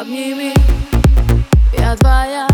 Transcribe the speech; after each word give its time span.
Обними, 0.00 0.54
я 1.78 1.96
твоя 1.96 2.48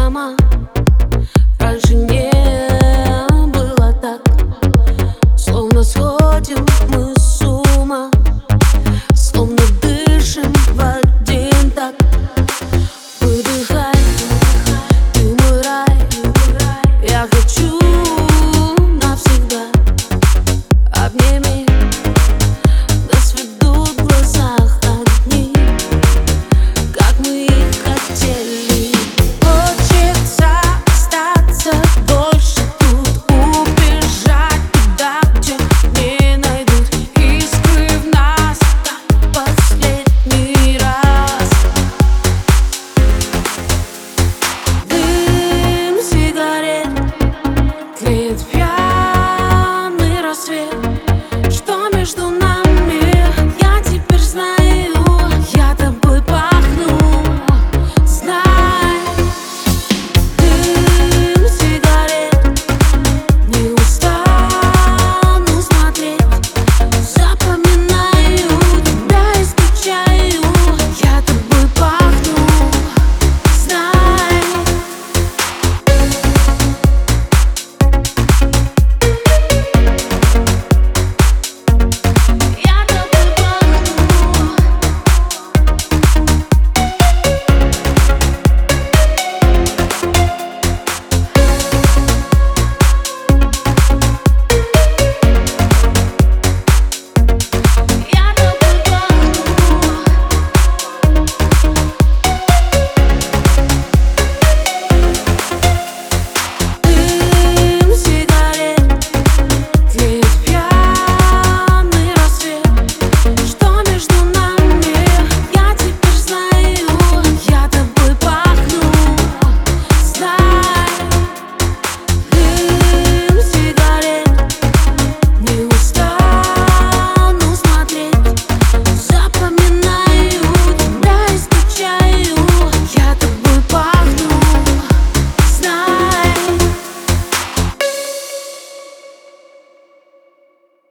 I'm 0.00 0.16
a 0.16 0.34
drama. 0.34 0.79